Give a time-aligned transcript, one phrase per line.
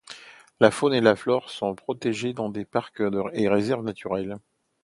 [0.59, 3.03] La faune et la flore sont protégées dans des parcs
[3.35, 4.39] et réserves naturels.